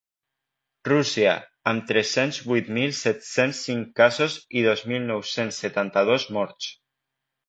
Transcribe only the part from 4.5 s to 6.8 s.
i dos mil nou-cents setanta-dos morts.